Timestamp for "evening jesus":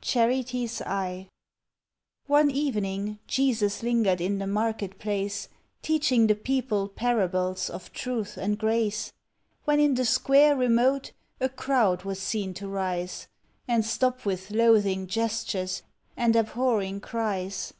2.52-3.82